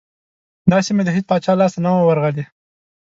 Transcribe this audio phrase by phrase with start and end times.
[0.71, 2.45] دا سیمه د هیڅ پاچا لاسته نه وه ورغلې.